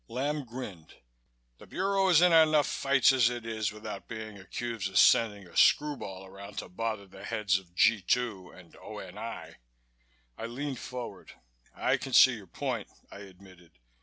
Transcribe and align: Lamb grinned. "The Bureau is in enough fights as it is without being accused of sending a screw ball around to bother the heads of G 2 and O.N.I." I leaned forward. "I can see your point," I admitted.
Lamb 0.07 0.45
grinned. 0.45 0.95
"The 1.59 1.67
Bureau 1.67 2.07
is 2.07 2.21
in 2.21 2.33
enough 2.33 2.65
fights 2.65 3.13
as 3.13 3.29
it 3.29 3.45
is 3.45 3.71
without 3.71 4.07
being 4.07 4.39
accused 4.39 4.89
of 4.89 4.97
sending 4.97 5.45
a 5.45 5.55
screw 5.55 5.95
ball 5.95 6.25
around 6.25 6.57
to 6.57 6.69
bother 6.69 7.05
the 7.05 7.23
heads 7.23 7.59
of 7.59 7.75
G 7.75 8.01
2 8.01 8.49
and 8.49 8.75
O.N.I." 8.77 9.57
I 10.39 10.45
leaned 10.47 10.79
forward. 10.79 11.33
"I 11.75 11.97
can 11.97 12.13
see 12.13 12.33
your 12.33 12.47
point," 12.47 12.87
I 13.11 13.19
admitted. 13.19 13.73